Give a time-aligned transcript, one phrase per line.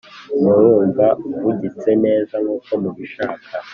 [0.41, 1.05] Murumva
[1.37, 3.49] uvugitse neza nkuko mubishaka?